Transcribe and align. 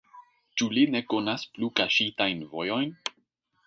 Ĉu 0.61 0.69
li 0.77 0.85
ne 0.95 1.03
konas 1.15 1.45
plu 1.59 1.71
kaŝitajn 1.83 2.45
vojojn? 2.57 2.95